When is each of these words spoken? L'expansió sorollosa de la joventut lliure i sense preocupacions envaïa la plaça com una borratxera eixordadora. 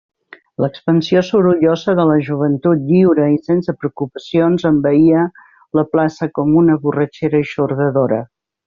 L'expansió 0.63 1.21
sorollosa 1.27 1.95
de 1.99 2.05
la 2.11 2.15
joventut 2.29 2.81
lliure 2.93 3.29
i 3.35 3.37
sense 3.51 3.77
preocupacions 3.83 4.69
envaïa 4.73 5.29
la 5.81 5.87
plaça 5.95 6.33
com 6.41 6.61
una 6.65 6.83
borratxera 6.89 7.45
eixordadora. 7.47 8.25